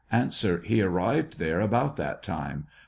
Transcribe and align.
He 0.65 0.81
'arrived 0.81 1.37
there 1.37 1.61
about 1.61 1.95
that 1.97 2.23
time. 2.23 2.65